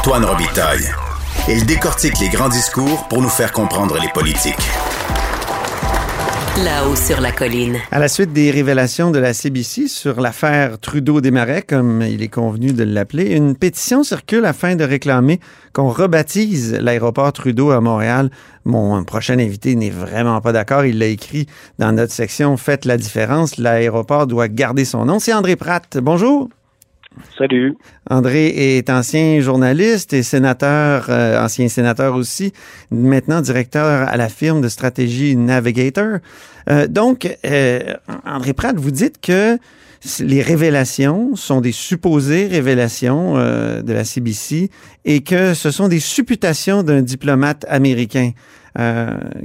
Antoine 0.00 0.24
Robitaille. 0.24 0.88
Il 1.46 1.66
décortique 1.66 2.18
les 2.20 2.30
grands 2.30 2.48
discours 2.48 3.06
pour 3.08 3.20
nous 3.20 3.28
faire 3.28 3.52
comprendre 3.52 3.98
les 4.00 4.08
politiques. 4.08 4.70
Là-haut 6.64 6.96
sur 6.96 7.20
la 7.20 7.32
colline. 7.32 7.76
À 7.90 7.98
la 7.98 8.08
suite 8.08 8.32
des 8.32 8.50
révélations 8.50 9.10
de 9.10 9.18
la 9.18 9.34
CBC 9.34 9.88
sur 9.88 10.22
l'affaire 10.22 10.78
Trudeau-Desmarais, 10.78 11.60
comme 11.60 12.00
il 12.00 12.22
est 12.22 12.28
convenu 12.28 12.72
de 12.72 12.82
l'appeler, 12.82 13.34
une 13.34 13.54
pétition 13.54 14.02
circule 14.02 14.46
afin 14.46 14.74
de 14.74 14.84
réclamer 14.84 15.38
qu'on 15.74 15.90
rebaptise 15.90 16.78
l'aéroport 16.80 17.34
Trudeau 17.34 17.70
à 17.70 17.82
Montréal. 17.82 18.30
Mon 18.64 19.04
prochain 19.04 19.38
invité 19.38 19.74
n'est 19.74 19.90
vraiment 19.90 20.40
pas 20.40 20.52
d'accord. 20.52 20.86
Il 20.86 20.98
l'a 20.98 21.08
écrit 21.08 21.46
dans 21.78 21.92
notre 21.92 22.14
section 22.14 22.56
Faites 22.56 22.86
la 22.86 22.96
différence. 22.96 23.58
L'aéroport 23.58 24.26
doit 24.26 24.48
garder 24.48 24.86
son 24.86 25.04
nom. 25.04 25.18
C'est 25.18 25.34
André 25.34 25.56
Pratt. 25.56 25.98
Bonjour. 25.98 26.48
Salut. 27.36 27.76
André 28.08 28.48
est 28.48 28.90
ancien 28.90 29.40
journaliste 29.40 30.12
et 30.12 30.22
sénateur, 30.22 31.06
euh, 31.08 31.42
ancien 31.42 31.68
sénateur 31.68 32.14
aussi, 32.14 32.52
maintenant 32.90 33.40
directeur 33.40 34.08
à 34.08 34.16
la 34.16 34.28
firme 34.28 34.60
de 34.60 34.68
stratégie 34.68 35.36
Navigator. 35.36 36.18
Euh, 36.68 36.86
donc, 36.86 37.36
euh, 37.44 37.94
André 38.24 38.52
Pratt, 38.52 38.76
vous 38.76 38.90
dites 38.90 39.20
que 39.20 39.58
les 40.20 40.42
révélations 40.42 41.36
sont 41.36 41.60
des 41.60 41.72
supposées 41.72 42.46
révélations 42.46 43.34
de 43.34 43.92
la 43.92 44.04
CBC 44.04 44.70
et 45.04 45.20
que 45.20 45.52
ce 45.52 45.70
sont 45.70 45.88
des 45.88 46.00
supputations 46.00 46.82
d'un 46.82 47.02
diplomate 47.02 47.66
américain. 47.68 48.32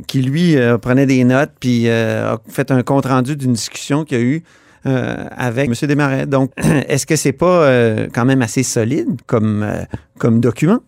qui 0.08 0.22
lui 0.22 0.56
prenait 0.82 1.08
des 1.08 1.26
notes 1.26 1.52
puis 1.60 1.90
a 1.90 2.38
fait 2.48 2.72
un 2.72 2.84
compte 2.84 3.06
rendu 3.06 3.36
d'une 3.36 3.52
discussion 3.52 4.06
qu'il 4.06 4.18
y 4.18 4.22
a 4.22 4.24
eu 4.24 4.44
euh, 4.86 5.16
avec 5.36 5.68
M. 5.68 5.74
Desmarais. 5.88 6.26
Donc, 6.26 6.52
est-ce 6.58 7.06
que 7.06 7.16
c'est 7.16 7.38
pas 7.38 7.68
euh, 7.68 8.08
quand 8.14 8.26
même 8.26 8.42
assez 8.42 8.64
solide 8.64 9.22
comme, 9.28 9.64
euh, 9.64 9.84
comme 10.20 10.40
document? 10.40 10.80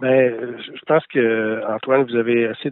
Ben, 0.00 0.34
je 0.58 0.84
pense 0.86 1.06
que 1.06 1.62
Antoine, 1.72 2.04
vous 2.04 2.16
avez 2.16 2.48
assez 2.48 2.70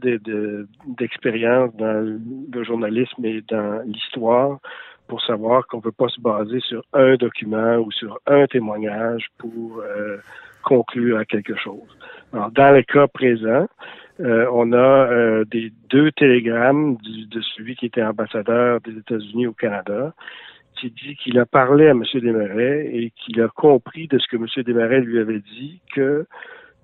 d'expérience 0.98 1.75
dans 1.77 2.20
le 2.53 2.65
journalisme 2.65 3.25
et 3.25 3.43
dans 3.48 3.81
l'histoire 3.87 4.59
pour 5.07 5.23
savoir 5.23 5.67
qu'on 5.67 5.79
ne 5.79 5.83
peut 5.83 5.93
pas 5.93 6.09
se 6.09 6.20
baser 6.20 6.61
sur 6.61 6.83
un 6.93 7.15
document 7.15 7.77
ou 7.77 7.91
sur 7.93 8.19
un 8.27 8.47
témoignage 8.47 9.29
pour 9.39 9.83
conclure 10.63 11.19
à 11.19 11.25
quelque 11.25 11.55
chose. 11.57 11.97
Alors, 12.33 12.51
dans 12.51 12.75
le 12.75 12.83
cas 12.83 13.07
présent, 13.09 13.69
euh, 14.21 14.47
on 14.53 14.73
a 14.73 14.77
euh, 14.77 15.45
des 15.45 15.73
deux 15.91 16.13
télégrammes 16.13 16.97
de 16.97 17.41
celui 17.41 17.77
qui 17.77 17.87
était 17.87 18.03
ambassadeur 18.03 18.81
des 18.81 18.97
États-Unis 18.99 19.47
au 19.47 19.53
Canada, 19.53 20.15
qui 20.79 20.91
dit 20.91 21.17
qu'il 21.17 21.39
a 21.39 21.47
parlé 21.47 21.89
à 21.89 21.91
M. 21.91 22.03
Desmarais 22.15 22.91
et 22.93 23.13
qu'il 23.17 23.41
a 23.43 23.49
compris 23.49 24.09
de 24.09 24.19
ce 24.19 24.27
que 24.29 24.37
M. 24.37 24.47
Desmarais 24.65 25.01
lui 25.01 25.19
avait 25.19 25.41
dit 25.41 25.81
que 25.95 26.27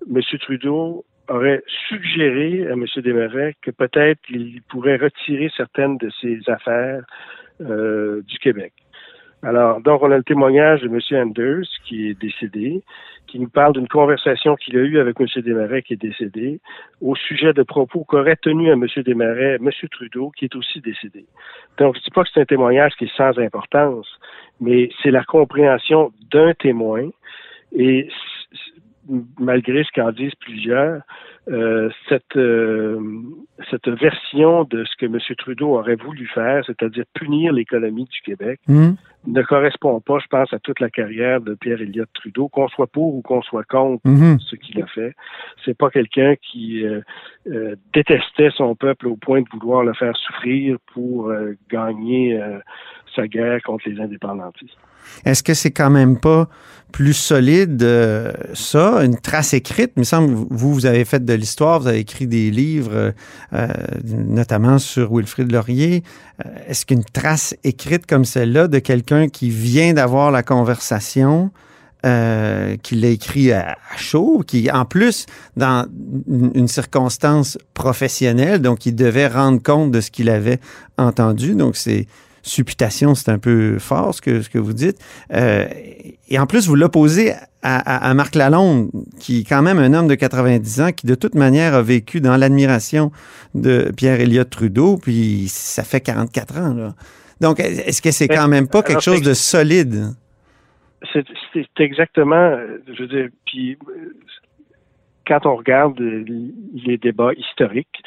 M. 0.09 0.21
Trudeau 0.39 1.05
aurait 1.27 1.63
suggéré 1.87 2.67
à 2.67 2.73
M. 2.73 2.85
Desmarais 2.97 3.55
que 3.61 3.71
peut-être 3.71 4.21
il 4.29 4.61
pourrait 4.69 4.97
retirer 4.97 5.49
certaines 5.55 5.97
de 5.97 6.09
ses 6.21 6.41
affaires 6.47 7.03
euh, 7.61 8.21
du 8.23 8.37
Québec. 8.39 8.73
Alors, 9.41 9.79
donc, 9.79 10.01
on 10.03 10.11
a 10.11 10.17
le 10.17 10.23
témoignage 10.23 10.81
de 10.81 10.87
M. 10.87 10.99
Anders, 11.21 11.65
qui 11.85 12.09
est 12.09 12.19
décédé, 12.19 12.81
qui 13.25 13.39
nous 13.39 13.47
parle 13.47 13.73
d'une 13.73 13.87
conversation 13.87 14.55
qu'il 14.55 14.77
a 14.77 14.81
eue 14.81 14.99
avec 14.99 15.19
M. 15.19 15.27
Desmarais, 15.37 15.81
qui 15.81 15.93
est 15.93 16.01
décédé, 16.01 16.59
au 17.01 17.15
sujet 17.15 17.53
de 17.53 17.63
propos 17.63 18.03
qu'aurait 18.03 18.35
tenu 18.35 18.69
à 18.69 18.73
M. 18.73 18.85
Desmarais 18.97 19.55
M. 19.55 19.69
Trudeau, 19.91 20.31
qui 20.31 20.45
est 20.45 20.55
aussi 20.55 20.81
décédé. 20.81 21.25
Donc, 21.77 21.95
je 21.95 21.99
ne 21.99 22.03
dis 22.03 22.11
pas 22.11 22.23
que 22.23 22.29
c'est 22.33 22.41
un 22.41 22.45
témoignage 22.45 22.93
qui 22.97 23.05
est 23.05 23.15
sans 23.15 23.37
importance, 23.39 24.07
mais 24.59 24.89
c'est 25.01 25.11
la 25.11 25.23
compréhension 25.23 26.11
d'un 26.31 26.53
témoin. 26.53 27.07
Et 27.71 28.09
malgré 29.39 29.83
ce 29.83 29.89
qu'en 29.93 30.11
disent 30.11 30.35
plusieurs, 30.39 31.01
euh, 31.49 31.89
cette, 32.07 32.35
euh, 32.35 32.99
cette 33.71 33.87
version 33.87 34.65
de 34.65 34.83
ce 34.83 34.95
que 34.97 35.05
M. 35.07 35.17
Trudeau 35.37 35.77
aurait 35.77 35.95
voulu 35.95 36.27
faire, 36.27 36.63
c'est-à-dire 36.65 37.05
punir 37.13 37.53
l'économie 37.53 38.05
du 38.05 38.21
Québec, 38.21 38.59
hmm. 38.67 38.91
ne 39.25 39.41
correspond 39.41 39.99
pas, 39.99 40.19
je 40.19 40.27
pense, 40.27 40.53
à 40.53 40.59
toute 40.59 40.79
la 40.79 40.89
carrière 40.89 41.41
de 41.41 41.55
Pierre 41.55 41.81
Elliott 41.81 42.09
Trudeau, 42.13 42.49
qu'on 42.49 42.67
soit 42.67 42.87
pour 42.87 43.15
ou 43.15 43.21
qu'on 43.21 43.41
soit 43.41 43.63
contre 43.63 44.01
hmm. 44.05 44.37
ce 44.39 44.55
qu'il 44.57 44.81
a 44.81 44.85
fait. 44.87 45.15
C'est 45.65 45.77
pas 45.77 45.89
quelqu'un 45.89 46.35
qui 46.35 46.85
euh, 46.85 47.75
détestait 47.93 48.51
son 48.55 48.75
peuple 48.75 49.07
au 49.07 49.15
point 49.15 49.41
de 49.41 49.47
vouloir 49.51 49.83
le 49.83 49.93
faire 49.93 50.15
souffrir 50.17 50.77
pour 50.93 51.33
gagner 51.71 52.39
sa 53.15 53.27
guerre 53.27 53.61
contre 53.63 53.89
les 53.89 53.99
indépendantistes. 53.99 54.77
Est-ce 55.25 55.43
que 55.43 55.53
c'est 55.53 55.71
quand 55.71 55.89
même 55.89 56.19
pas 56.19 56.49
plus 56.91 57.13
solide, 57.13 57.83
euh, 57.83 58.33
ça, 58.53 59.03
une 59.03 59.17
trace 59.17 59.53
écrite? 59.53 59.91
Il 59.95 59.99
me 59.99 60.03
semble, 60.05 60.33
vous, 60.33 60.73
vous 60.73 60.85
avez 60.85 61.05
fait 61.05 61.23
de 61.23 61.33
l'histoire, 61.33 61.79
vous 61.79 61.87
avez 61.87 61.99
écrit 61.99 62.27
des 62.27 62.51
livres, 62.51 63.13
euh, 63.53 63.67
notamment 64.03 64.79
sur 64.79 65.13
Wilfrid 65.13 65.51
Laurier. 65.51 66.03
Euh, 66.45 66.49
est-ce 66.67 66.85
qu'une 66.85 67.03
trace 67.03 67.55
écrite 67.63 68.05
comme 68.05 68.25
celle-là 68.25 68.67
de 68.67 68.79
quelqu'un 68.79 69.27
qui 69.27 69.49
vient 69.49 69.93
d'avoir 69.93 70.31
la 70.31 70.43
conversation, 70.43 71.51
qui 72.01 72.95
l'a 72.95 73.09
écrit 73.09 73.51
à, 73.51 73.75
chaud, 73.97 74.41
qui, 74.47 74.71
en 74.71 74.85
plus, 74.85 75.25
dans 75.57 75.85
une, 76.29 76.69
circonstance 76.69 77.57
professionnelle, 77.73 78.61
donc 78.61 78.85
il 78.85 78.95
devait 78.95 79.27
rendre 79.27 79.61
compte 79.61 79.91
de 79.91 79.99
ce 79.99 80.09
qu'il 80.09 80.29
avait 80.29 80.61
entendu. 80.97 81.55
Donc, 81.55 81.75
c'est 81.75 82.07
supputation, 82.41 83.15
c'est 83.15 83.29
un 83.29 83.39
peu 83.39 83.79
fort 83.79 84.13
ce 84.13 84.21
que, 84.21 84.41
ce 84.41 84.49
que 84.49 84.57
vous 84.57 84.73
dites. 84.73 84.97
Euh, 85.33 85.67
et 86.27 86.39
en 86.39 86.45
plus, 86.45 86.67
vous 86.67 86.75
l'opposez 86.75 87.33
à, 87.61 88.09
à, 88.09 88.13
Marc 88.13 88.35
Lalonde, 88.35 88.89
qui 89.19 89.41
est 89.41 89.43
quand 89.43 89.61
même 89.61 89.79
un 89.79 89.93
homme 89.93 90.07
de 90.07 90.15
90 90.15 90.81
ans, 90.81 90.91
qui 90.91 91.07
de 91.07 91.15
toute 91.15 91.35
manière 91.35 91.73
a 91.73 91.81
vécu 91.81 92.21
dans 92.21 92.37
l'admiration 92.37 93.11
de 93.55 93.91
Pierre 93.95 94.21
Elliott 94.21 94.49
Trudeau, 94.49 94.97
puis 94.97 95.45
ça 95.47 95.83
fait 95.83 96.01
44 96.01 96.57
ans. 96.57 96.73
Là. 96.73 96.93
Donc, 97.41 97.59
est-ce 97.59 98.01
que 98.01 98.11
c'est 98.11 98.27
quand 98.27 98.47
même 98.47 98.67
pas 98.67 98.83
quelque 98.83 99.01
chose 99.01 99.21
de 99.21 99.33
solide? 99.33 100.13
C'est 101.13 101.23
exactement, 101.79 102.57
je 102.93 103.01
veux 103.01 103.07
dire, 103.07 103.29
puis 103.45 103.77
quand 105.25 105.45
on 105.45 105.55
regarde 105.55 105.99
les 105.99 106.97
débats 106.97 107.33
historiques, 107.33 107.98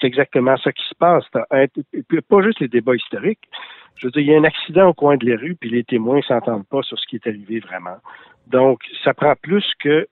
c'est 0.00 0.06
exactement 0.06 0.56
ça 0.56 0.72
qui 0.72 0.82
se 0.88 0.94
passe. 0.94 1.24
Pas 1.30 2.42
juste 2.42 2.60
les 2.60 2.68
débats 2.68 2.94
historiques. 2.94 3.48
Je 3.96 4.06
veux 4.06 4.10
dire, 4.12 4.22
il 4.22 4.28
y 4.28 4.34
a 4.34 4.38
un 4.38 4.44
accident 4.44 4.88
au 4.88 4.94
coin 4.94 5.16
de 5.16 5.26
les 5.26 5.34
rues, 5.34 5.56
puis 5.56 5.70
les 5.70 5.84
témoins 5.84 6.22
s'entendent 6.22 6.66
pas 6.66 6.82
sur 6.82 6.98
ce 6.98 7.06
qui 7.06 7.16
est 7.16 7.26
arrivé 7.26 7.60
vraiment. 7.60 7.96
Donc, 8.46 8.80
ça 9.04 9.12
prend 9.12 9.34
plus 9.34 9.64
que 9.80 10.06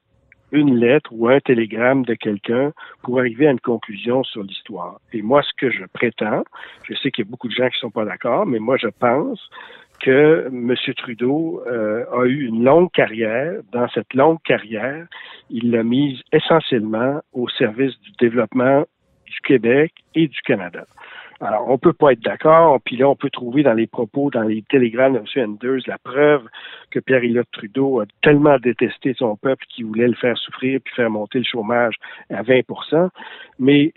une 0.52 0.76
lettre 0.76 1.10
ou 1.12 1.28
un 1.28 1.40
télégramme 1.40 2.04
de 2.04 2.14
quelqu'un 2.14 2.72
pour 3.02 3.18
arriver 3.18 3.48
à 3.48 3.50
une 3.50 3.60
conclusion 3.60 4.22
sur 4.22 4.42
l'histoire. 4.42 5.00
Et 5.12 5.22
moi, 5.22 5.42
ce 5.42 5.50
que 5.56 5.70
je 5.70 5.84
prétends, 5.92 6.44
je 6.84 6.94
sais 6.94 7.10
qu'il 7.10 7.24
y 7.24 7.28
a 7.28 7.30
beaucoup 7.30 7.48
de 7.48 7.52
gens 7.52 7.68
qui 7.68 7.78
sont 7.78 7.90
pas 7.90 8.04
d'accord, 8.04 8.46
mais 8.46 8.58
moi, 8.58 8.76
je 8.76 8.88
pense 8.88 9.40
que 10.00 10.46
M. 10.48 10.74
Trudeau 10.96 11.62
euh, 11.66 12.04
a 12.12 12.26
eu 12.26 12.46
une 12.46 12.64
longue 12.64 12.90
carrière. 12.92 13.60
Dans 13.72 13.88
cette 13.88 14.12
longue 14.14 14.40
carrière, 14.44 15.06
il 15.50 15.70
l'a 15.70 15.82
mise 15.82 16.20
essentiellement 16.32 17.20
au 17.32 17.48
service 17.48 17.98
du 18.00 18.10
développement 18.20 18.84
du 19.26 19.40
Québec 19.40 19.92
et 20.14 20.28
du 20.28 20.40
Canada. 20.42 20.86
Alors, 21.40 21.68
on 21.68 21.76
peut 21.76 21.92
pas 21.92 22.12
être 22.12 22.22
d'accord, 22.22 22.80
puis 22.82 22.96
là, 22.96 23.08
on 23.10 23.14
peut 23.14 23.28
trouver 23.28 23.62
dans 23.62 23.74
les 23.74 23.86
propos, 23.86 24.30
dans 24.30 24.42
les 24.42 24.62
télégrammes 24.62 25.14
de 25.14 25.18
M. 25.18 25.50
Anders, 25.50 25.82
la 25.86 25.98
preuve 25.98 26.48
que 26.90 26.98
Pierre-Éliott 26.98 27.46
Trudeau 27.52 28.00
a 28.00 28.06
tellement 28.22 28.58
détesté 28.58 29.14
son 29.18 29.36
peuple 29.36 29.66
qu'il 29.68 29.84
voulait 29.84 30.08
le 30.08 30.14
faire 30.14 30.36
souffrir 30.38 30.80
puis 30.82 30.94
faire 30.94 31.10
monter 31.10 31.38
le 31.38 31.44
chômage 31.44 31.96
à 32.30 32.42
20% 32.42 33.10
Mais 33.58 33.92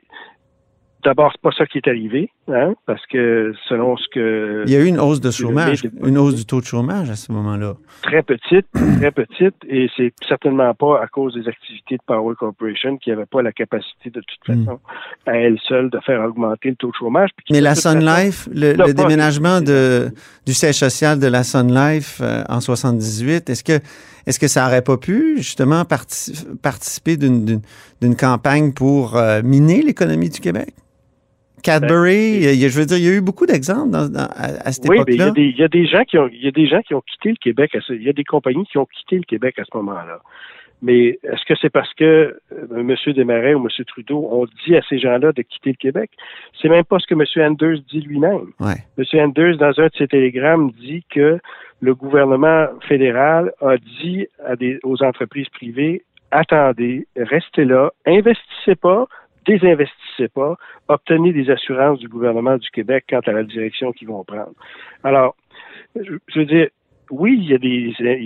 D'abord, 1.04 1.32
c'est 1.32 1.42
pas 1.42 1.52
ça 1.52 1.66
qui 1.66 1.78
est 1.78 1.88
arrivé, 1.88 2.30
hein, 2.54 2.74
parce 2.86 3.06
que 3.08 3.54
selon 3.68 3.98
ce 3.98 4.08
que... 4.14 4.64
Il 4.66 4.74
y 4.74 4.76
a 4.76 4.80
eu 4.80 4.86
une 4.86 5.00
hausse 5.00 5.22
de 5.22 5.32
chômage, 5.32 5.84
une 6.04 6.18
hausse 6.18 6.36
du 6.36 6.46
taux 6.46 6.62
de 6.62 6.66
chômage 6.66 7.10
à 7.10 7.16
ce 7.16 7.32
moment-là. 7.32 7.76
Très 8.02 8.24
petite, 8.24 8.68
très 9.00 9.12
petite, 9.12 9.56
et 9.68 9.90
c'est 9.96 10.14
certainement 10.28 10.74
pas 10.74 11.02
à 11.02 11.08
cause 11.08 11.34
des 11.36 11.48
activités 11.48 11.96
de 11.98 12.02
Power 12.06 12.36
Corporation 12.38 12.98
qui 12.98 13.10
n'avaient 13.10 13.26
pas 13.26 13.42
la 13.42 13.52
capacité 13.52 14.10
de 14.10 14.22
toute 14.22 14.56
hmm. 14.56 14.66
façon 14.66 14.80
à 15.26 15.38
elle 15.38 15.58
seule 15.68 15.90
de 15.90 16.00
faire 16.06 16.22
augmenter 16.24 16.70
le 16.70 16.76
taux 16.76 16.90
de 16.90 16.96
chômage. 16.96 17.30
Mais 17.52 17.62
la 17.62 17.76
Sun 17.76 18.00
Life, 18.00 18.48
le, 18.54 18.94
déménagement 18.94 19.62
de, 19.62 20.10
du 20.46 20.54
siège 20.54 20.76
social 20.76 21.20
de 21.20 21.28
la 21.28 21.44
Sun 21.44 21.74
Life 21.74 22.20
euh, 22.22 22.44
en 22.50 22.62
78, 22.62 23.50
est-ce 23.50 23.64
que 23.64 23.80
est-ce 24.26 24.40
que 24.40 24.48
ça 24.48 24.64
n'aurait 24.64 24.84
pas 24.84 24.98
pu 24.98 25.38
justement 25.38 25.86
participer 26.62 27.18
d'une 27.18 28.16
campagne 28.16 28.74
pour 28.74 29.18
euh, 29.18 29.42
miner 29.44 29.82
l'économie 29.82 30.30
du 30.30 30.40
Québec? 30.40 30.74
Cadbury, 31.64 32.42
ben, 32.42 32.70
je 32.70 32.80
veux 32.80 32.86
dire, 32.86 32.98
il 32.98 33.04
y 33.04 33.10
a 33.10 33.14
eu 33.14 33.22
beaucoup 33.22 33.46
d'exemples 33.46 33.96
à, 33.96 34.72
cette 34.72 34.86
époque-là. 34.86 35.28
Oui, 35.28 35.32
mais 35.36 35.50
il 35.50 35.58
y, 35.58 35.64
a 35.64 35.68
des 35.68 35.86
gens 35.86 36.04
qui 36.04 36.18
ont, 36.18 36.28
il 36.28 36.44
y 36.44 36.48
a 36.48 36.52
des 36.52 36.68
gens 36.68 36.82
qui 36.82 36.94
ont 36.94 37.02
quitté 37.02 37.30
le 37.30 37.36
Québec. 37.36 37.76
il 37.90 38.04
y 38.04 38.10
a 38.10 38.14
des 38.14 38.24
compagnies 38.24 38.66
qui 38.66 38.78
ont 38.78 38.86
quitté 38.86 39.18
le 39.18 39.24
Québec 39.24 39.60
à 39.60 39.64
ce 39.64 39.78
moment-là. 39.78 40.20
Mais 40.82 41.20
est-ce 41.24 41.46
que 41.46 41.56
c'est 41.62 41.70
parce 41.70 41.94
que 41.94 42.40
euh, 42.54 42.68
M. 42.72 42.96
Desmarais 43.08 43.54
ou 43.54 43.60
M. 43.60 43.86
Trudeau 43.86 44.30
ont 44.32 44.48
dit 44.66 44.78
à 44.78 44.82
ces 44.88 44.98
gens-là 44.98 45.34
de 45.34 45.42
quitter 45.42 45.72
le 45.72 45.76
Québec? 45.76 46.10
C'est 46.62 46.70
même 46.70 46.86
pas 46.86 47.00
ce 47.00 47.08
que 47.08 47.16
M. 47.16 47.52
Anders 47.52 47.80
dit 47.92 48.00
lui-même. 48.00 48.54
M. 48.62 49.06
Anders, 49.16 49.58
dans 49.58 49.80
un 49.80 49.88
de 49.88 49.92
ses 49.98 50.08
télégrammes, 50.08 50.72
dit 50.72 51.04
que 51.10 51.40
le 51.82 51.96
gouvernement 51.96 52.68
fédéral 52.88 53.52
a 53.62 53.78
dit 53.78 54.28
à 54.46 54.56
des, 54.56 54.80
aux 54.84 55.04
entreprises 55.04 55.50
privées 55.50 56.04
attendez, 56.32 57.08
restez 57.16 57.66
là, 57.66 57.92
investissez 58.06 58.76
pas, 58.76 59.08
désinvestissez 59.50 60.28
pas, 60.28 60.56
obtenez 60.88 61.34
des 61.34 61.50
assurances 61.50 62.00
du 62.00 62.08
gouvernement 62.08 62.58
du 62.58 62.70
Québec 62.70 63.06
quant 63.10 63.22
à 63.26 63.32
la 63.32 63.44
direction 63.44 63.92
qu'ils 63.92 64.08
vont 64.08 64.24
prendre. 64.24 64.54
Alors, 65.04 65.36
je, 65.96 66.40
veux 66.40 66.46
dire, 66.46 66.68
oui, 67.10 67.36
il 67.42 67.50
y, 67.50 67.54
a 67.54 67.58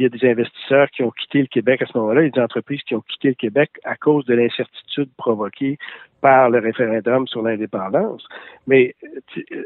des, 0.09 0.29
investisseurs 0.29 0.89
qui 0.89 1.01
ont 1.03 1.11
quitté 1.11 1.39
le 1.39 1.47
Québec 1.47 1.81
à 1.81 1.85
ce 1.85 1.97
moment-là, 1.97 2.27
des 2.29 2.41
entreprises 2.41 2.81
qui 2.83 2.95
ont 2.95 3.01
quitté 3.01 3.29
le 3.29 3.35
Québec 3.35 3.71
à 3.85 3.95
cause 3.95 4.25
de 4.25 4.33
l'incertitude 4.33 5.09
provoquée 5.17 5.77
par 6.19 6.49
le 6.49 6.59
référendum 6.59 7.25
sur 7.27 7.41
l'indépendance. 7.41 8.25
Mais 8.67 8.95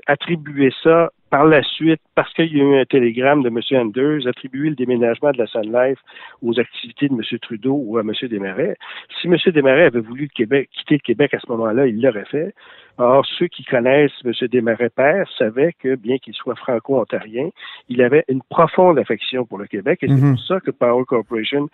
attribuer 0.05 0.71
ça 0.83 1.09
par 1.29 1.45
la 1.45 1.61
suite, 1.63 2.01
parce 2.15 2.33
qu'il 2.33 2.55
y 2.55 2.61
a 2.61 2.63
eu 2.63 2.79
un 2.79 2.85
télégramme 2.85 3.43
de 3.43 3.49
M. 3.49 3.59
Anders, 3.79 4.27
attribuer 4.27 4.69
le 4.69 4.75
déménagement 4.75 5.31
de 5.31 5.37
la 5.37 5.47
Sun 5.47 5.71
Life 5.71 5.99
aux 6.41 6.59
activités 6.59 7.09
de 7.09 7.13
M. 7.13 7.21
Trudeau 7.41 7.73
ou 7.73 7.97
à 7.97 8.01
M. 8.01 8.11
Desmarais. 8.21 8.75
Si 9.19 9.27
M. 9.27 9.35
Desmarais 9.45 9.85
avait 9.85 9.99
voulu 9.99 10.29
Québec, 10.29 10.69
quitter 10.71 10.95
le 10.95 10.99
Québec 10.99 11.33
à 11.33 11.39
ce 11.39 11.51
moment-là, 11.51 11.87
il 11.87 12.01
l'aurait 12.01 12.25
fait. 12.25 12.53
Or, 12.97 13.25
ceux 13.37 13.47
qui 13.47 13.63
connaissent 13.63 14.11
M. 14.25 14.31
Desmarais 14.49 14.89
père 14.89 15.29
savaient 15.37 15.73
que, 15.79 15.95
bien 15.95 16.17
qu'il 16.17 16.33
soit 16.33 16.55
franco-ontarien, 16.55 17.49
il 17.89 18.01
avait 18.01 18.23
une 18.27 18.41
profonde 18.49 18.97
affection 18.97 19.45
pour 19.45 19.57
le 19.57 19.67
Québec. 19.67 19.99
Et 20.01 20.07
c'est 20.07 20.13
mhm. 20.13 20.35
pour 20.35 20.43
ça 20.45 20.59
que 20.61 20.71
Power 20.71 21.03
Corporation 21.05 21.67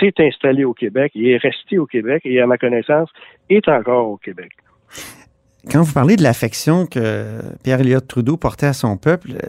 s'est 0.00 0.14
installé 0.18 0.64
au 0.64 0.74
Québec 0.74 1.12
et 1.14 1.32
est 1.32 1.38
resté 1.38 1.78
au 1.78 1.86
Québec 1.86 2.22
et, 2.24 2.40
à 2.40 2.46
ma 2.46 2.58
connaissance, 2.58 3.10
est 3.48 3.68
encore 3.68 4.08
au 4.08 4.16
Québec. 4.16 4.52
Quand 5.70 5.82
vous 5.82 5.92
parlez 5.92 6.16
de 6.16 6.22
l'affection 6.22 6.86
que 6.86 7.40
Pierre 7.62 7.80
Elliott 7.80 8.06
Trudeau 8.06 8.36
portait 8.36 8.66
à 8.66 8.72
son 8.72 8.96
peuple, 8.96 9.32
euh, 9.32 9.48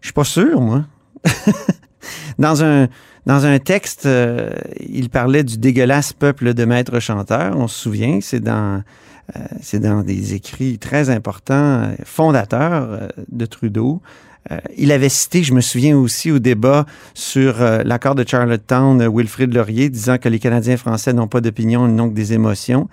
je 0.00 0.08
suis 0.08 0.12
pas 0.12 0.24
sûr, 0.24 0.60
moi. 0.60 0.84
dans 2.38 2.62
un 2.62 2.88
dans 3.26 3.44
un 3.44 3.58
texte, 3.58 4.06
euh, 4.06 4.50
il 4.88 5.10
parlait 5.10 5.42
du 5.42 5.58
dégueulasse 5.58 6.12
peuple 6.12 6.54
de 6.54 6.64
maîtres 6.64 7.00
chanteurs. 7.00 7.56
On 7.56 7.66
se 7.66 7.76
souvient, 7.76 8.20
c'est 8.20 8.38
dans 8.38 8.84
euh, 9.34 9.40
c'est 9.60 9.80
dans 9.80 10.02
des 10.02 10.34
écrits 10.34 10.78
très 10.78 11.10
importants, 11.10 11.90
fondateurs 12.04 13.08
de 13.28 13.46
Trudeau. 13.46 14.00
il 14.76 14.92
avait 14.92 15.08
cité, 15.08 15.42
je 15.42 15.52
me 15.52 15.60
souviens 15.60 15.96
aussi 15.96 16.30
au 16.30 16.38
débat 16.38 16.86
sur 17.14 17.58
l'accord 17.58 18.14
de 18.14 18.24
Charlottetown, 18.24 19.04
Wilfrid 19.12 19.52
Laurier, 19.52 19.88
disant 19.88 20.18
que 20.18 20.28
les 20.28 20.38
Canadiens 20.38 20.76
français 20.76 21.12
n'ont 21.12 21.26
pas 21.26 21.40
d'opinion, 21.40 21.88
ils 21.88 21.94
n'ont 21.96 22.08
que 22.08 22.14
des 22.14 22.32
émotions 22.32 22.88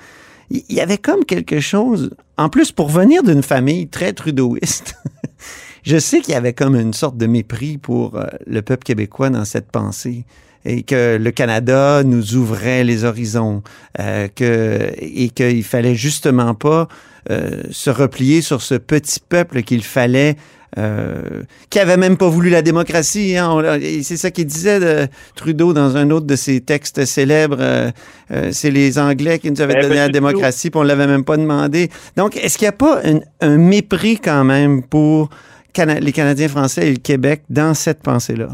il 0.53 0.75
y 0.75 0.81
avait 0.81 0.97
comme 0.97 1.25
quelque 1.25 1.59
chose, 1.59 2.11
en 2.37 2.49
plus 2.49 2.71
pour 2.71 2.89
venir 2.89 3.23
d'une 3.23 3.43
famille 3.43 3.87
très 3.87 4.13
trudeauiste, 4.13 4.95
je 5.83 5.97
sais 5.97 6.21
qu'il 6.21 6.33
y 6.33 6.37
avait 6.37 6.53
comme 6.53 6.75
une 6.75 6.93
sorte 6.93 7.17
de 7.17 7.25
mépris 7.25 7.77
pour 7.77 8.15
euh, 8.15 8.27
le 8.45 8.61
peuple 8.61 8.83
québécois 8.83 9.29
dans 9.29 9.45
cette 9.45 9.71
pensée 9.71 10.25
et 10.65 10.83
que 10.83 11.17
le 11.17 11.31
Canada 11.31 12.03
nous 12.03 12.35
ouvrait 12.35 12.83
les 12.83 13.03
horizons, 13.03 13.63
euh, 13.99 14.27
que, 14.33 14.91
et 14.97 15.29
qu'il 15.29 15.63
fallait 15.63 15.95
justement 15.95 16.53
pas 16.53 16.87
euh, 17.29 17.63
se 17.71 17.89
replier 17.89 18.41
sur 18.41 18.61
ce 18.61 18.75
petit 18.75 19.19
peuple 19.19 19.63
qu'il 19.63 19.83
fallait 19.83 20.35
euh, 20.77 21.43
qui 21.69 21.79
avait 21.79 21.97
même 21.97 22.17
pas 22.17 22.29
voulu 22.29 22.49
la 22.49 22.61
démocratie. 22.61 23.37
Hein. 23.37 23.79
C'est 24.01 24.17
ça 24.17 24.31
qu'il 24.31 24.45
disait 24.45 24.79
de 24.79 25.07
Trudeau 25.35 25.73
dans 25.73 25.97
un 25.97 26.09
autre 26.09 26.25
de 26.25 26.35
ses 26.35 26.61
textes 26.61 27.05
célèbres. 27.05 27.57
Euh, 27.59 27.91
euh, 28.31 28.49
c'est 28.51 28.71
les 28.71 28.97
Anglais 28.97 29.39
qui 29.39 29.51
nous 29.51 29.61
avaient 29.61 29.81
donné 29.81 29.95
la 29.95 30.09
démocratie, 30.09 30.69
puis 30.69 30.79
on 30.79 30.83
l'avait 30.83 31.07
même 31.07 31.25
pas 31.25 31.37
demandé. 31.37 31.89
Donc, 32.17 32.37
est-ce 32.37 32.57
qu'il 32.57 32.65
n'y 32.65 32.69
a 32.69 32.71
pas 32.73 33.01
un, 33.41 33.57
mépris 33.57 34.17
quand 34.17 34.43
même 34.43 34.81
pour 34.83 35.29
les 35.77 36.11
Canadiens 36.11 36.47
français 36.47 36.87
et 36.87 36.91
le 36.91 36.99
Québec 36.99 37.43
dans 37.49 37.73
cette 37.73 38.01
pensée-là? 38.01 38.49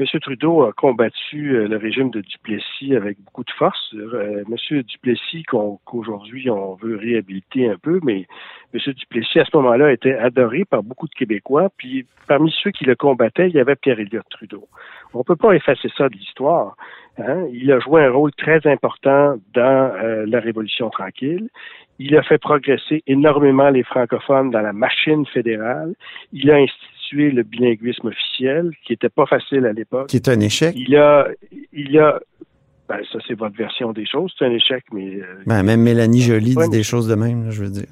M. 0.00 0.06
Trudeau 0.20 0.62
a 0.62 0.72
combattu 0.72 1.68
le 1.68 1.76
régime 1.76 2.10
de 2.10 2.22
Duplessis 2.22 2.96
avec 2.96 3.18
beaucoup 3.22 3.44
de 3.44 3.50
force. 3.50 3.94
M. 3.94 4.82
Duplessis, 4.82 5.42
qu'aujourd'hui 5.42 6.48
on 6.48 6.74
veut 6.76 6.96
réhabiliter 6.96 7.68
un 7.68 7.76
peu, 7.76 8.00
mais 8.02 8.26
M. 8.72 8.80
Duplessis, 8.94 9.40
à 9.40 9.44
ce 9.44 9.54
moment-là, 9.58 9.92
était 9.92 10.14
adoré 10.14 10.64
par 10.64 10.82
beaucoup 10.82 11.06
de 11.06 11.14
Québécois. 11.14 11.68
Puis, 11.76 12.06
parmi 12.26 12.50
ceux 12.62 12.70
qui 12.70 12.84
le 12.84 12.94
combattaient, 12.94 13.48
il 13.48 13.54
y 13.54 13.60
avait 13.60 13.76
pierre 13.76 14.00
Elliott 14.00 14.24
Trudeau. 14.30 14.68
On 15.12 15.18
ne 15.18 15.24
peut 15.24 15.36
pas 15.36 15.52
effacer 15.52 15.90
ça 15.96 16.08
de 16.08 16.14
l'histoire. 16.14 16.76
Hein. 17.18 17.46
Il 17.52 17.70
a 17.70 17.78
joué 17.80 18.02
un 18.02 18.10
rôle 18.10 18.32
très 18.32 18.66
important 18.66 19.36
dans 19.52 19.92
euh, 19.94 20.24
la 20.26 20.40
Révolution 20.40 20.88
tranquille. 20.88 21.50
Il 21.98 22.16
a 22.16 22.22
fait 22.22 22.38
progresser 22.38 23.02
énormément 23.06 23.68
les 23.68 23.82
francophones 23.82 24.50
dans 24.50 24.62
la 24.62 24.72
machine 24.72 25.26
fédérale. 25.26 25.94
Il 26.32 26.50
a 26.50 26.56
institué 26.56 26.99
le 27.16 27.42
bilinguisme 27.42 28.08
officiel, 28.08 28.70
qui 28.84 28.92
n'était 28.92 29.08
pas 29.08 29.26
facile 29.26 29.66
à 29.66 29.72
l'époque. 29.72 30.08
Qui 30.08 30.16
est 30.16 30.28
un 30.28 30.40
échec. 30.40 30.74
Il 30.76 30.96
a, 30.96 31.28
il 31.72 31.98
a, 31.98 32.20
ben, 32.88 32.98
ça, 33.12 33.18
c'est 33.26 33.34
votre 33.34 33.56
version 33.56 33.92
des 33.92 34.04
choses. 34.04 34.32
C'est 34.38 34.46
un 34.46 34.52
échec, 34.52 34.84
mais. 34.92 35.16
Euh, 35.16 35.42
ben, 35.46 35.62
même 35.62 35.80
Mélanie 35.80 36.22
Joly 36.22 36.56
dit 36.56 36.68
des 36.70 36.82
choses 36.82 37.06
de 37.06 37.14
même, 37.14 37.50
je 37.50 37.62
veux 37.62 37.70
dire. 37.70 37.86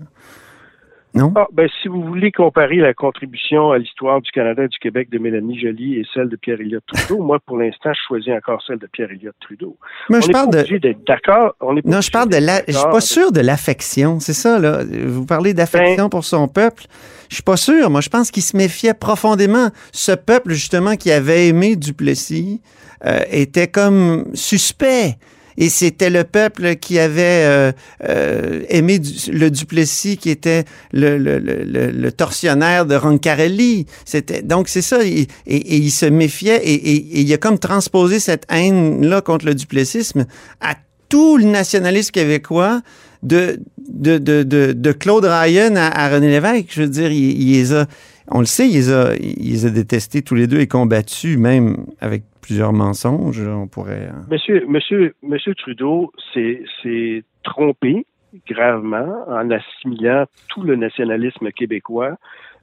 Non? 1.15 1.33
Ah, 1.37 1.47
ben, 1.53 1.69
si 1.81 1.89
vous 1.89 2.03
voulez 2.03 2.31
comparer 2.31 2.77
la 2.77 2.93
contribution 2.93 3.71
à 3.71 3.79
l'histoire 3.79 4.21
du 4.21 4.31
Canada 4.31 4.65
et 4.65 4.69
du 4.69 4.79
Québec 4.79 5.09
de 5.11 5.19
Mélanie 5.19 5.59
Joly 5.59 5.95
et 5.95 6.07
celle 6.13 6.29
de 6.29 6.37
Pierre 6.37 6.61
Elliott 6.61 6.85
Trudeau, 6.87 7.23
moi, 7.23 7.39
pour 7.45 7.57
l'instant, 7.57 7.93
je 7.93 8.01
choisis 8.07 8.33
encore 8.33 8.63
celle 8.67 8.79
de 8.79 8.87
Pierre 8.87 9.11
Elliott 9.11 9.35
Trudeau. 9.41 9.77
Mais 10.11 10.21
je 10.21 10.31
parle 10.31 10.51
de. 10.51 10.77
d'être 10.77 11.07
d'accord. 11.07 11.55
Non, 11.85 12.01
je 12.01 12.11
parle 12.11 12.29
de 12.29 12.37
la. 12.37 12.61
Je 12.69 12.73
suis 12.73 12.91
pas 12.91 13.01
sûr 13.01 13.33
de 13.33 13.41
l'affection. 13.41 14.21
C'est 14.21 14.35
ça, 14.35 14.59
là. 14.59 14.83
Vous 14.85 15.25
parlez 15.25 15.55
d'affection 15.55 16.05
ben 16.05 16.11
pour 16.11 16.25
son 16.25 16.47
peuple. 16.47 16.85
Je 17.31 17.37
suis 17.37 17.43
pas 17.43 17.57
sûr. 17.57 17.91
Moi, 17.91 18.01
je 18.01 18.09
pense 18.09 18.31
qu'il 18.31 18.43
se 18.43 18.57
méfiait 18.57 18.95
profondément. 18.95 19.69
Ce 19.93 20.13
peuple, 20.13 20.53
justement, 20.53 20.97
qui 20.97 21.11
avait 21.11 21.49
aimé 21.49 21.77
Duplessis, 21.77 22.61
euh, 23.05 23.21
était 23.31 23.69
comme 23.69 24.27
suspect 24.35 25.17
et 25.61 25.69
c'était 25.69 26.09
le 26.09 26.23
peuple 26.23 26.77
qui 26.77 27.01
avait 27.01 27.43
euh, 27.45 27.73
euh, 28.09 28.63
aimé 28.69 29.01
le 29.31 29.51
Duplessis, 29.51 30.17
qui 30.17 30.31
était 30.31 30.65
le, 30.93 31.19
le, 31.19 31.41
le, 31.41 31.91
le 31.91 32.13
tortionnaire 32.13 32.87
de 32.87 32.95
Roncarelli. 32.95 33.87
C'était 34.05 34.41
donc 34.43 34.69
c'est 34.69 34.83
ça, 34.83 35.05
et, 35.05 35.27
il 35.47 35.91
se 35.91 36.07
méfiait 36.07 36.61
et, 36.65 37.21
il 37.21 37.33
a 37.33 37.39
comme 37.39 37.59
transposé 37.59 38.21
cette 38.21 38.45
haine 38.49 39.05
là 39.05 39.21
contre 39.21 39.47
le 39.47 39.55
duplessisme 39.57 40.27
à 40.61 40.77
tout 41.09 41.39
le 41.39 41.45
nationalisme 41.45 42.13
québécois 42.13 42.81
de, 43.25 43.59
de, 43.89 44.19
de, 44.19 44.45
de, 44.45 44.73
de 44.73 44.93
Claude 44.93 45.25
Ryan 45.25 45.75
à, 45.75 46.09
René 46.09 46.29
Lévesque. 46.29 46.67
Je 46.71 46.83
veux 46.83 46.89
dire, 46.89 47.11
il, 47.11 47.41
il 47.41 47.53
les 47.55 47.73
a, 47.73 47.87
on 48.31 48.41
le 48.41 48.47
sait, 48.47 48.69
il 48.69 48.75
les 48.75 48.93
a, 48.93 49.15
il 49.17 49.53
les 49.53 49.67
a 49.67 49.71
détestés 49.71 50.23
tous 50.23 50.35
les 50.35 50.47
deux 50.47 50.61
et 50.61 50.67
combattus, 50.67 51.39
même 51.39 51.87
avec 52.01 52.25
plusieurs 52.41 52.73
mensonges, 52.73 53.41
on 53.41 53.67
pourrait. 53.67 54.09
Hein. 54.13 54.25
Monsieur, 54.31 54.65
monsieur, 54.67 55.15
monsieur 55.23 55.55
Trudeau 55.55 56.13
s'est 56.33 57.25
trompé 57.43 58.07
gravement 58.47 59.25
en 59.29 59.51
assimilant 59.51 60.27
tout 60.49 60.63
le 60.63 60.77
nationalisme 60.77 61.51
québécois 61.51 62.17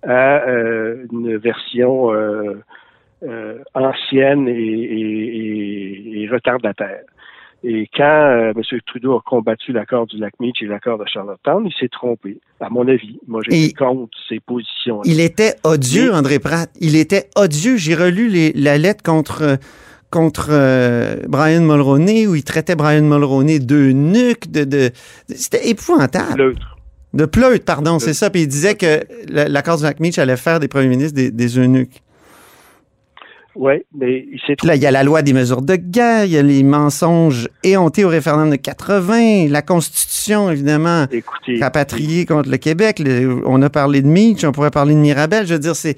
à 0.03 0.43
euh, 0.47 1.05
une 1.11 1.37
version 1.37 2.13
euh, 2.13 2.61
euh, 3.23 3.59
ancienne 3.73 4.47
et, 4.47 6.27
retardataire. 6.31 7.01
Et 7.67 7.89
quand 7.97 8.03
euh, 8.03 8.53
M. 8.55 8.79
Trudeau 8.85 9.15
a 9.15 9.21
combattu 9.25 9.71
l'accord 9.71 10.05
du 10.05 10.17
lac 10.17 10.33
Meach 10.39 10.61
et 10.61 10.67
l'accord 10.67 10.99
de 10.99 11.05
Charlottetown, 11.11 11.65
il 11.65 11.73
s'est 11.79 11.89
trompé, 11.89 12.39
à 12.59 12.69
mon 12.69 12.87
avis. 12.87 13.17
Moi, 13.27 13.41
j'ai 13.49 13.73
contre 13.73 14.15
ses 14.29 14.39
positions. 14.39 15.01
Il 15.03 15.19
était 15.19 15.55
odieux, 15.63 16.13
André 16.13 16.37
Pratt. 16.37 16.69
Il 16.79 16.95
était 16.95 17.27
odieux. 17.35 17.77
J'ai 17.77 17.95
relu 17.95 18.27
les, 18.27 18.53
la 18.53 18.77
lettre 18.77 19.01
contre 19.01 19.57
contre 20.11 20.49
euh, 20.51 21.15
Brian 21.27 21.61
Mulroney 21.61 22.27
où 22.27 22.35
il 22.35 22.43
traitait 22.43 22.75
Brian 22.75 23.01
Mulroney 23.01 23.59
de 23.59 23.91
nuque, 23.91 24.49
de, 24.51 24.63
de 24.63 24.91
c'était 25.27 25.67
épouvantable. 25.67 26.35
Pleutre. 26.35 26.77
De 27.15 27.25
pleutre, 27.25 27.65
pardon, 27.65 27.97
c'est 27.97 28.13
ça. 28.13 28.29
Puis 28.29 28.43
il 28.43 28.47
disait 28.47 28.75
que 28.75 29.01
l'accord 29.27 29.77
du 29.77 29.83
lac 29.83 29.99
Meach 29.99 30.19
allait 30.19 30.37
faire 30.37 30.59
des 30.59 30.67
premiers 30.67 30.89
ministres 30.89 31.15
des, 31.15 31.31
des 31.31 31.57
eunuques. 31.57 32.03
Oui, 33.55 33.73
mais 33.93 34.27
il 34.31 34.39
s'est 34.45 34.55
Là, 34.63 34.75
il 34.75 34.81
y 34.81 34.85
a 34.85 34.91
la 34.91 35.03
loi 35.03 35.21
des 35.21 35.31
mesures 35.33 35.61
de 35.61 35.75
guerre, 35.75 36.25
il 36.25 36.31
y 36.31 36.37
a 36.37 36.41
les 36.41 36.63
mensonges 36.63 37.47
éhontés 37.63 38.03
au 38.03 38.09
référendum 38.09 38.49
de 38.49 38.57
80, 38.57 39.47
la 39.49 39.61
Constitution, 39.61 40.51
évidemment, 40.51 41.05
Écoutez, 41.11 41.59
rapatriée 41.59 42.25
contre 42.25 42.49
le 42.49 42.57
Québec. 42.57 43.01
on 43.45 43.61
a 43.61 43.69
parlé 43.69 44.01
de 44.01 44.07
Mitch, 44.07 44.43
on 44.43 44.51
pourrait 44.51 44.71
parler 44.71 44.93
de 44.93 44.99
Mirabel. 44.99 45.47
Je 45.47 45.53
veux 45.53 45.59
dire, 45.59 45.75
c'est, 45.75 45.95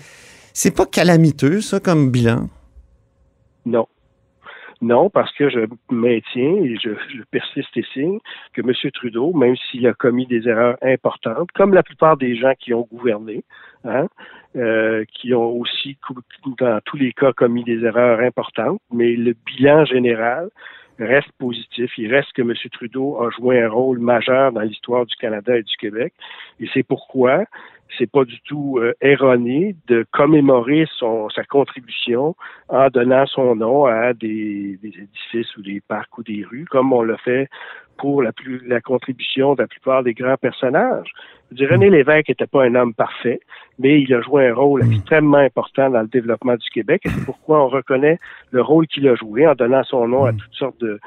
c'est 0.54 0.76
pas 0.76 0.86
calamiteux, 0.86 1.62
ça, 1.62 1.80
comme 1.80 2.12
bilan. 2.12 2.48
Non. 3.66 3.88
Non, 4.82 5.10
parce 5.10 5.34
que 5.34 5.50
je 5.50 5.62
maintiens 5.90 6.56
et 6.64 6.78
je, 6.78 6.92
je 7.16 7.24
persiste 7.32 7.76
et 7.76 7.86
signe 7.94 8.20
que 8.54 8.62
M. 8.62 8.72
Trudeau, 8.94 9.34
même 9.34 9.56
s'il 9.56 9.88
a 9.88 9.94
commis 9.94 10.28
des 10.28 10.48
erreurs 10.48 10.78
importantes, 10.84 11.50
comme 11.56 11.74
la 11.74 11.82
plupart 11.82 12.18
des 12.18 12.36
gens 12.36 12.54
qui 12.60 12.76
ont 12.76 12.88
gouverné, 12.92 13.44
hein, 13.84 14.08
euh, 14.56 15.04
qui 15.13 15.34
ont 15.34 15.51
aussi, 15.60 15.98
dans 16.60 16.80
tous 16.86 16.98
les 16.98 17.13
cas, 17.13 17.34
commis 17.34 17.63
des 17.63 17.84
erreurs 17.84 18.20
importantes, 18.20 18.80
mais 18.92 19.16
le 19.16 19.36
bilan 19.46 19.86
général 19.86 20.50
reste 21.00 21.32
positif. 21.38 21.92
Il 21.98 22.13
reste 22.13 22.32
que 22.34 22.42
M. 22.42 22.54
Trudeau 22.72 23.22
a 23.22 23.30
joué 23.30 23.62
un 23.62 23.70
rôle 23.70 24.00
majeur 24.00 24.51
dans 24.51 24.62
l'histoire 24.62 25.06
du 25.06 25.16
Canada 25.16 25.56
et 25.58 25.63
du 25.63 25.77
Québec. 25.77 26.13
Et 26.60 26.68
c'est 26.74 26.84
pourquoi 26.84 27.44
c'est 27.98 28.10
pas 28.10 28.25
du 28.25 28.39
tout 28.41 28.79
euh, 28.79 28.94
erroné 29.01 29.75
de 29.88 30.06
commémorer 30.12 30.86
son, 30.98 31.29
sa 31.29 31.44
contribution 31.44 32.36
en 32.70 32.89
donnant 32.89 33.25
son 33.25 33.56
nom 33.56 33.86
à 33.86 34.13
des, 34.13 34.77
des, 34.82 34.89
édifices 34.89 35.56
ou 35.58 35.62
des 35.62 35.82
parcs 35.88 36.17
ou 36.17 36.24
des 36.24 36.44
rues, 36.44 36.65
comme 36.70 36.94
on 36.94 37.01
l'a 37.01 37.17
fait 37.17 37.50
pour 37.98 38.22
la, 38.22 38.32
plus, 38.32 38.62
la 38.67 38.79
contribution 38.79 39.56
de 39.56 39.63
la 39.63 39.67
plupart 39.67 40.03
des 40.03 40.13
grands 40.13 40.38
personnages. 40.38 41.12
Je 41.56 41.65
René 41.65 41.89
Lévesque 41.89 42.29
n'était 42.29 42.46
pas 42.46 42.65
un 42.65 42.75
homme 42.75 42.94
parfait, 42.94 43.39
mais 43.79 44.01
il 44.01 44.13
a 44.13 44.22
joué 44.22 44.48
un 44.48 44.53
rôle 44.53 44.84
extrêmement 44.91 45.38
important 45.38 45.89
dans 45.89 46.01
le 46.01 46.08
développement 46.08 46.56
du 46.56 46.70
Québec. 46.70 47.01
Et 47.06 47.10
c'est 47.10 47.25
pourquoi 47.25 47.63
on 47.63 47.70
reconnaît 47.70 48.20
le 48.51 48.62
rôle 48.62 48.86
qu'il 48.88 49.08
a 49.08 49.15
joué 49.15 49.48
en 49.48 49.56
donnant 49.56 49.84
son 49.84 50.08
nom 50.08 50.25
à 50.25 50.34
toutes 50.34 50.53
sortes 50.53 50.79
de, 50.79 51.00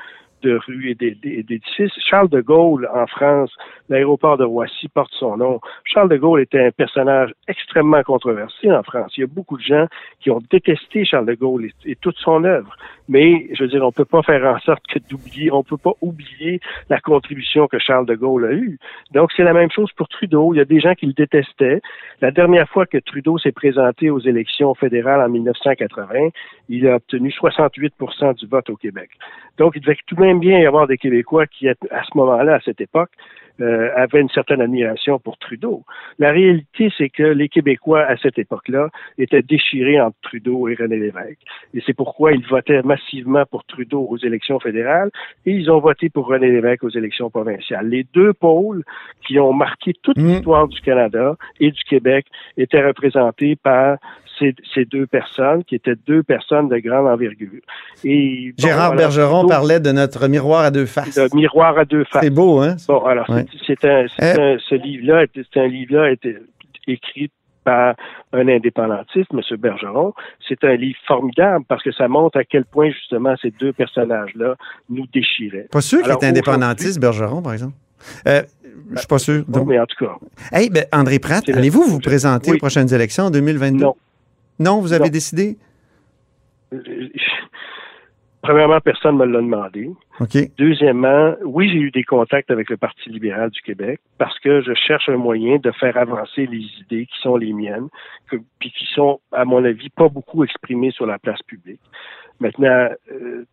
de 0.43 0.59
rues 0.67 0.91
et 0.91 0.95
d'édifices. 0.95 1.93
Charles 2.09 2.29
de 2.29 2.41
Gaulle, 2.41 2.89
en 2.93 3.07
France, 3.07 3.51
l'aéroport 3.89 4.39
de 4.39 4.45
Roissy 4.45 4.89
porte 4.89 5.13
son 5.13 5.37
nom. 5.37 5.61
Charles 5.85 6.09
de 6.09 6.17
Gaulle 6.17 6.41
était 6.41 6.67
un 6.67 6.71
personnage 6.71 7.33
extrêmement 7.49 8.03
controversé 8.03 8.71
en 8.71 8.83
France. 8.83 9.13
Il 9.17 9.21
y 9.21 9.25
a 9.25 9.27
beaucoup 9.27 9.57
de 9.57 9.63
gens 9.63 9.87
qui 10.21 10.31
ont 10.31 10.41
détesté 10.51 11.05
Charles 11.05 11.27
de 11.27 11.35
Gaulle 11.35 11.71
et, 11.85 11.97
toute 11.97 12.17
son 12.19 12.45
œuvre. 12.45 12.77
Mais, 13.09 13.49
je 13.53 13.65
veux 13.65 13.69
dire, 13.69 13.85
on 13.85 13.91
peut 13.91 14.05
pas 14.05 14.23
faire 14.23 14.45
en 14.45 14.59
sorte 14.61 14.87
que 14.87 15.01
d'oublier, 15.11 15.51
on 15.51 15.65
peut 15.65 15.77
pas 15.77 15.95
oublier 16.01 16.61
la 16.89 17.01
contribution 17.01 17.67
que 17.67 17.79
Charles 17.79 18.07
de 18.07 18.15
Gaulle 18.15 18.47
a 18.47 18.53
eue. 18.53 18.79
Donc, 19.13 19.33
c'est 19.37 19.43
la 19.43 19.53
même 19.53 19.71
chose 19.71 19.91
pour 19.97 20.09
Trudeau. 20.09 20.55
Il 20.55 20.59
y 20.59 20.61
a 20.61 20.65
des 20.65 20.81
gens 20.81 20.95
qui 20.95 21.07
le 21.07 21.13
détestaient. 21.13 21.81
La 22.21 22.31
dernière 22.31 22.69
fois 22.69 22.87
que 22.87 22.99
Trudeau 22.99 23.39
s'est 23.39 23.53
présenté 23.53 24.11
aux 24.11 24.21
élections 24.21 24.75
fédérales 24.75 25.21
en 25.21 25.29
1980, 25.29 26.29
il 26.69 26.87
a 26.87 26.97
obtenu 26.97 27.33
68 27.33 27.95
du 28.37 28.47
vote 28.47 28.71
au 28.71 28.77
Québec. 28.77 29.11
Donc, 29.59 29.73
il 29.75 29.81
devait 29.81 29.97
tout 30.07 30.15
de 30.15 30.21
même 30.21 30.30
bien 30.39 30.61
y 30.61 30.67
avoir 30.67 30.87
des 30.87 30.99
Québécois 30.99 31.47
qui, 31.47 31.69
à 31.69 31.75
ce 31.75 32.17
moment-là, 32.17 32.55
à 32.55 32.61
cette 32.61 32.81
époque, 32.81 33.11
euh, 33.61 33.91
avaient 33.95 34.21
une 34.21 34.31
certaine 34.31 34.63
admiration 34.63 35.19
pour 35.19 35.37
Trudeau. 35.37 35.85
La 36.19 36.31
réalité, 36.31 36.91
c'est 36.97 37.11
que 37.11 37.23
les 37.23 37.51
Québécois, 37.51 38.01
à 38.01 38.17
cette 38.17 38.39
époque-là, 38.39 38.89
étaient 39.19 39.43
déchirés 39.43 40.01
entre 40.01 40.17
Trudeau 40.23 40.67
et 40.69 40.75
René 40.75 40.97
Lévesque. 40.97 41.43
Et 41.75 41.83
c'est 41.85 41.93
pourquoi 41.93 42.33
ils 42.33 42.47
votaient 42.47 42.81
massivement 42.83 43.45
pour 43.51 43.65
Trudeau 43.65 44.07
aux 44.09 44.17
élections 44.17 44.61
fédérales 44.61 45.11
et 45.45 45.53
ils 45.53 45.71
ont 45.71 45.79
voté 45.79 46.09
pour 46.09 46.29
René 46.29 46.49
Lévesque 46.49 46.85
aux 46.85 46.91
élections 46.91 47.29
provinciales. 47.29 47.87
Les 47.87 48.07
deux 48.15 48.33
pôles 48.33 48.83
qui 49.27 49.39
ont 49.39 49.53
marqué 49.53 49.93
toute 50.03 50.17
mmh. 50.17 50.27
l'histoire 50.27 50.67
du 50.67 50.81
Canada 50.81 51.37
et 51.59 51.71
du 51.71 51.83
Québec 51.85 52.27
étaient 52.57 52.83
représentés 52.83 53.57
par 53.57 53.99
ces, 54.41 54.85
deux 54.85 55.07
personnes, 55.07 55.65
qui 55.65 55.75
étaient 55.75 55.95
deux 56.07 56.23
personnes 56.23 56.69
de 56.69 56.79
grande 56.79 57.07
envergure. 57.07 57.61
Et, 58.05 58.55
Gérard 58.59 58.97
Bergeron 58.97 59.47
parlait 59.47 59.81
de 59.81 59.93
notre 59.93 60.29
miroir 60.29 60.65
à 60.65 60.71
deux 60.71 60.87
faces. 60.87 61.17
Le 61.17 61.29
miroir 61.35 61.79
à 61.79 61.85
deux 61.85 62.05
faces. 62.05 62.23
C'est 62.23 62.31
beau, 62.31 62.61
hein? 62.61 62.77
Bon, 62.89 63.05
alors, 63.05 63.27
c'est 63.67 63.85
un, 63.85 64.07
euh, 64.23 64.59
ce 64.69 64.75
livre-là, 64.75 65.27
c'est 65.35 65.61
un 65.61 65.67
livre-là 65.67 66.15
écrit 66.87 67.31
par 67.65 67.95
un 68.33 68.49
indépendantiste, 68.49 69.29
M. 69.33 69.41
Bergeron. 69.59 70.15
C'est 70.49 70.65
un 70.65 70.75
livre 70.77 70.99
formidable 71.07 71.65
parce 71.69 71.83
que 71.83 71.93
ça 71.93 72.09
montre 72.09 72.39
à 72.39 72.45
quel 72.45 72.65
point, 72.65 72.91
justement, 72.91 73.35
ces 73.41 73.51
deux 73.51 73.73
personnages-là 73.73 74.57
nous 74.89 75.07
déchiraient. 75.13 75.69
Pas 75.71 75.81
sûr 75.81 76.03
qu'il 76.03 76.11
est 76.11 76.25
indépendantiste, 76.25 76.99
Bergeron, 76.99 77.43
par 77.43 77.53
exemple? 77.53 77.75
Euh, 78.27 78.43
je 78.93 78.99
suis 78.99 79.07
pas 79.07 79.19
sûr. 79.19 79.45
Non, 79.49 79.65
mais 79.65 79.79
en 79.79 79.87
tout 79.87 80.05
cas. 80.05 80.17
Hey, 80.53 80.71
ben, 80.71 80.85
André 80.93 81.19
Pratt, 81.19 81.47
allez-vous 81.49 81.83
vous 81.83 82.01
présenter 82.01 82.53
aux 82.53 82.59
prochaines 82.59 82.93
élections 82.93 83.25
en 83.25 83.31
2022? 83.31 83.85
Non. 83.85 83.97
Non, 84.61 84.81
vous 84.81 84.93
avez 84.93 85.11
décidé? 85.11 85.57
Premièrement, 88.43 88.81
personne 88.81 89.19
ne 89.19 89.25
me 89.27 89.33
l'a 89.33 89.41
demandé. 89.41 89.91
Deuxièmement, 90.57 91.35
oui, 91.45 91.69
j'ai 91.71 91.79
eu 91.79 91.91
des 91.91 92.05
contacts 92.05 92.51
avec 92.51 92.71
le 92.71 92.79
Parti 92.79 93.11
libéral 93.11 93.51
du 93.51 93.61
Québec 93.61 94.01
parce 94.19 94.39
que 94.39 94.63
je 94.63 94.73
cherche 94.75 95.09
un 95.09 95.17
moyen 95.17 95.57
de 95.59 95.71
faire 95.73 95.97
avancer 95.99 96.47
les 96.47 96.65
idées 96.81 97.07
qui 97.07 97.21
sont 97.21 97.37
les 97.37 97.53
miennes, 97.53 97.89
puis 98.29 98.71
qui 98.71 98.87
sont, 98.95 99.21
à 99.33 99.45
mon 99.45 99.65
avis, 99.65 99.91
pas 99.91 100.09
beaucoup 100.09 100.43
exprimées 100.43 100.91
sur 100.91 101.07
la 101.07 101.19
place 101.19 101.43
publique. 101.43 101.81
Maintenant, 102.41 102.89
euh, 103.13 103.45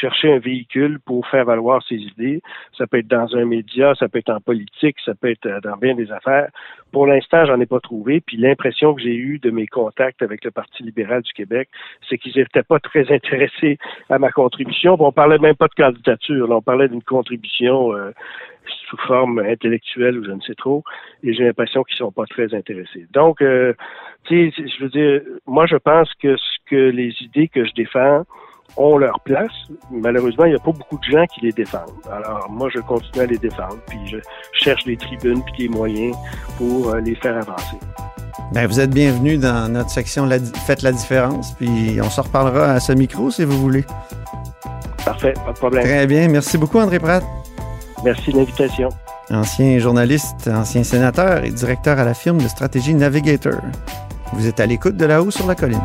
chercher 0.00 0.32
un 0.32 0.38
véhicule 0.38 0.98
pour 1.00 1.26
faire 1.26 1.44
valoir 1.44 1.82
ses 1.86 1.96
idées, 1.96 2.40
ça 2.76 2.86
peut 2.86 2.98
être 2.98 3.08
dans 3.08 3.36
un 3.36 3.44
média, 3.44 3.94
ça 3.94 4.08
peut 4.08 4.18
être 4.18 4.30
en 4.30 4.40
politique, 4.40 4.96
ça 5.04 5.14
peut 5.14 5.30
être 5.30 5.46
euh, 5.46 5.60
dans 5.60 5.76
bien 5.76 5.94
des 5.94 6.10
affaires. 6.10 6.48
Pour 6.90 7.06
l'instant, 7.06 7.44
j'en 7.44 7.60
ai 7.60 7.66
pas 7.66 7.80
trouvé. 7.80 8.20
Puis 8.20 8.38
l'impression 8.38 8.94
que 8.94 9.02
j'ai 9.02 9.14
eue 9.14 9.38
de 9.38 9.50
mes 9.50 9.66
contacts 9.66 10.22
avec 10.22 10.44
le 10.44 10.50
Parti 10.50 10.82
libéral 10.82 11.22
du 11.22 11.32
Québec, 11.32 11.68
c'est 12.08 12.16
qu'ils 12.16 12.36
n'étaient 12.36 12.62
pas 12.62 12.80
très 12.80 13.12
intéressés 13.12 13.78
à 14.08 14.18
ma 14.18 14.30
contribution. 14.30 14.96
on 14.98 15.12
parlait 15.12 15.38
même 15.38 15.56
pas 15.56 15.68
de 15.68 15.74
candidature, 15.74 16.48
là, 16.48 16.56
on 16.56 16.62
parlait 16.62 16.88
d'une 16.88 17.02
contribution 17.02 17.94
euh, 17.94 18.12
sous 18.88 18.96
forme 19.06 19.38
intellectuelle 19.38 20.18
ou 20.18 20.24
je 20.24 20.30
ne 20.30 20.40
sais 20.40 20.54
trop, 20.54 20.82
et 21.22 21.34
j'ai 21.34 21.44
l'impression 21.44 21.82
qu'ils 21.84 21.96
sont 21.96 22.12
pas 22.12 22.26
très 22.26 22.54
intéressés. 22.54 23.06
Donc, 23.12 23.40
euh, 23.42 23.74
tu 24.24 24.50
sais, 24.50 24.64
je 24.66 24.82
veux 24.82 24.90
dire, 24.90 25.22
moi 25.46 25.66
je 25.66 25.76
pense 25.76 26.12
que 26.20 26.36
ce 26.36 26.58
que 26.66 26.90
les 26.90 27.14
idées 27.20 27.48
que 27.48 27.64
je 27.64 27.72
défends 27.72 28.24
ont 28.76 28.96
leur 28.96 29.20
place. 29.20 29.52
Malheureusement, 29.90 30.44
il 30.46 30.50
n'y 30.50 30.56
a 30.56 30.60
pas 30.60 30.72
beaucoup 30.72 30.98
de 30.98 31.04
gens 31.04 31.26
qui 31.26 31.40
les 31.42 31.52
défendent. 31.52 31.90
Alors, 32.10 32.48
moi, 32.50 32.68
je 32.72 32.80
continue 32.80 33.22
à 33.22 33.26
les 33.26 33.38
défendre, 33.38 33.76
puis 33.88 33.98
je 34.06 34.18
cherche 34.52 34.84
des 34.84 34.96
tribunes 34.96 35.42
puis 35.44 35.66
des 35.66 35.68
moyens 35.68 36.16
pour 36.56 36.90
euh, 36.90 37.00
les 37.00 37.14
faire 37.16 37.36
avancer. 37.36 37.76
Bien, 38.52 38.66
vous 38.66 38.80
êtes 38.80 38.90
bienvenue 38.90 39.38
dans 39.38 39.70
notre 39.70 39.90
section 39.90 40.28
Faites 40.66 40.82
la 40.82 40.92
différence, 40.92 41.54
puis 41.54 41.98
on 42.02 42.10
se 42.10 42.20
reparlera 42.20 42.72
à 42.72 42.80
ce 42.80 42.92
micro 42.92 43.30
si 43.30 43.44
vous 43.44 43.58
voulez. 43.58 43.84
Parfait, 45.04 45.34
pas 45.44 45.52
de 45.52 45.58
problème. 45.58 45.84
Très 45.84 46.06
bien. 46.06 46.28
Merci 46.28 46.58
beaucoup, 46.58 46.78
André 46.78 46.98
Pratt. 46.98 47.24
Merci 48.04 48.32
de 48.32 48.38
l'invitation. 48.38 48.88
Ancien 49.30 49.78
journaliste, 49.78 50.48
ancien 50.48 50.82
sénateur 50.82 51.44
et 51.44 51.50
directeur 51.50 51.98
à 51.98 52.04
la 52.04 52.14
firme 52.14 52.38
de 52.38 52.48
stratégie 52.48 52.94
Navigator. 52.94 53.60
Vous 54.32 54.46
êtes 54.46 54.60
à 54.60 54.66
l'écoute 54.66 54.96
de 54.96 55.04
là-haut 55.04 55.30
sur 55.30 55.46
la 55.46 55.54
colline. 55.54 55.80